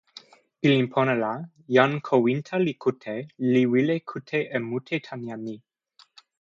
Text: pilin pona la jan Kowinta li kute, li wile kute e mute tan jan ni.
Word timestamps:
pilin 0.61 0.87
pona 0.95 1.13
la 1.23 1.29
jan 1.75 1.93
Kowinta 2.07 2.55
li 2.65 2.73
kute, 2.83 3.15
li 3.53 3.63
wile 3.71 3.97
kute 4.11 4.39
e 4.59 4.65
mute 4.69 4.95
tan 5.07 5.19
jan 5.29 5.41
ni. 5.47 5.57